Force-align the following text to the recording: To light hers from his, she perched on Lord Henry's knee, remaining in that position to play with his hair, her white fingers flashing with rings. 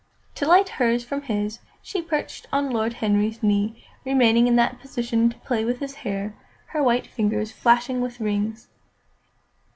To 0.33 0.47
light 0.47 0.67
hers 0.67 1.03
from 1.03 1.21
his, 1.21 1.59
she 1.83 2.01
perched 2.01 2.47
on 2.51 2.71
Lord 2.71 2.93
Henry's 2.93 3.43
knee, 3.43 3.85
remaining 4.03 4.47
in 4.47 4.55
that 4.55 4.79
position 4.79 5.29
to 5.29 5.37
play 5.41 5.63
with 5.63 5.77
his 5.79 5.93
hair, 6.01 6.33
her 6.69 6.81
white 6.81 7.05
fingers 7.05 7.51
flashing 7.51 8.01
with 8.01 8.19
rings. 8.19 8.67